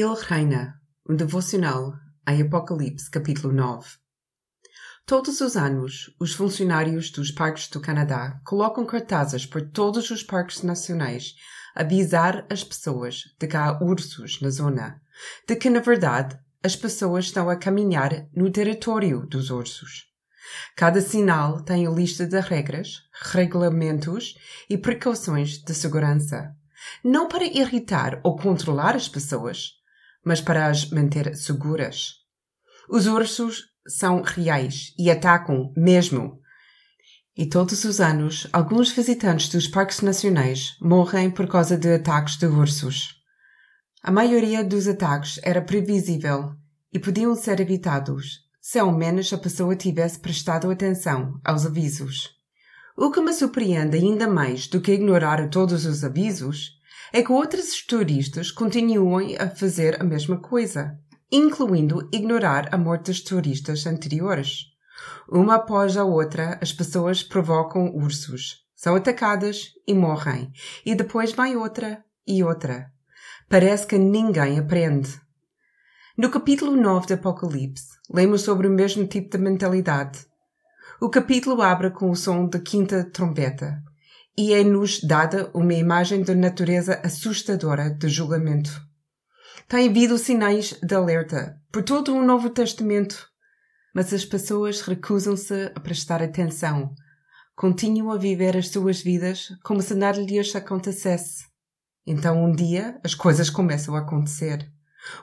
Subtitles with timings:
[0.00, 1.92] Ele reina, um devocional
[2.28, 3.96] em Apocalipse, capítulo 9.
[5.04, 10.62] Todos os anos, os funcionários dos parques do Canadá colocam cartazes por todos os parques
[10.62, 11.34] nacionais
[11.74, 15.02] a avisar as pessoas de que há ursos na zona,
[15.48, 20.04] de que, na verdade, as pessoas estão a caminhar no território dos ursos.
[20.76, 23.00] Cada sinal tem a lista de regras,
[23.32, 24.36] regulamentos
[24.70, 26.54] e precauções de segurança.
[27.02, 29.77] Não para irritar ou controlar as pessoas,
[30.28, 32.16] mas para as manter seguras.
[32.86, 36.38] Os ursos são reais e atacam mesmo.
[37.34, 42.44] E todos os anos, alguns visitantes dos parques nacionais morrem por causa de ataques de
[42.44, 43.14] ursos.
[44.02, 46.54] A maioria dos ataques era previsível
[46.92, 52.36] e podiam ser evitados se ao menos a pessoa tivesse prestado atenção aos avisos.
[52.94, 56.77] O que me surpreende ainda mais do que ignorar todos os avisos
[57.12, 60.98] é que outros turistas continuam a fazer a mesma coisa,
[61.30, 64.64] incluindo ignorar a morte dos turistas anteriores.
[65.30, 70.50] Uma após a outra, as pessoas provocam ursos, são atacadas e morrem,
[70.84, 72.86] e depois vai outra e outra.
[73.48, 75.20] Parece que ninguém aprende.
[76.16, 80.26] No capítulo 9 do Apocalipse, lemos sobre o mesmo tipo de mentalidade.
[81.00, 83.82] O capítulo abre com o som da quinta trombeta
[84.38, 88.70] e é-nos dada uma imagem da natureza assustadora do julgamento.
[89.66, 93.28] Tem havido sinais de alerta por todo o Novo Testamento,
[93.92, 96.94] mas as pessoas recusam-se a prestar atenção.
[97.56, 101.44] Continuam a viver as suas vidas como se nada lhes acontecesse.
[102.06, 104.70] Então um dia as coisas começam a acontecer.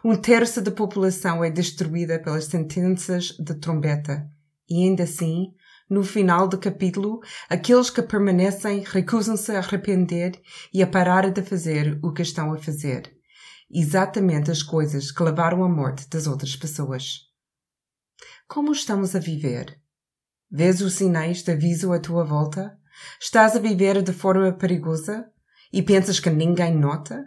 [0.04, 4.30] Um terço da população é destruída pelas sentenças de trombeta.
[4.70, 5.54] E ainda assim,
[5.90, 7.20] no final do capítulo,
[7.50, 10.42] aqueles que permanecem recusam-se a arrepender
[10.74, 13.16] e a parar de fazer o que estão a fazer.
[13.70, 17.22] Exatamente as coisas que levaram à morte das outras pessoas.
[18.48, 19.80] Como estamos a viver?
[20.52, 22.78] Vês os sinais de aviso à tua volta?
[23.20, 25.30] Estás a viver de forma perigosa?
[25.74, 27.26] E pensas que ninguém nota?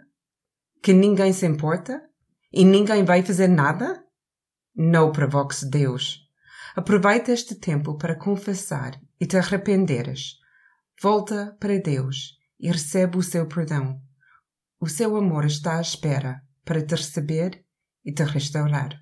[0.81, 2.01] Que ninguém se importa?
[2.51, 4.03] E ninguém vai fazer nada?
[4.75, 6.28] Não provoques Deus.
[6.79, 10.37] Aproveita este tempo para confessar e te arrependeres.
[11.03, 14.01] Volta para Deus e recebe o seu perdão.
[14.79, 17.65] O seu amor está à espera para te receber
[18.05, 18.97] e te restaurar.